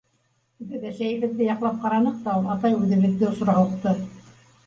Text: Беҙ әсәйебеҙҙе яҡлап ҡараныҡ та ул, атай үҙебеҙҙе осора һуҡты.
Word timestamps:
Беҙ 0.69 0.85
әсәйебеҙҙе 0.91 1.49
яҡлап 1.49 1.77
ҡараныҡ 1.83 2.17
та 2.23 2.35
ул, 2.41 2.49
атай 2.55 2.77
үҙебеҙҙе 2.79 3.27
осора 3.29 3.55
һуҡты. 3.61 3.93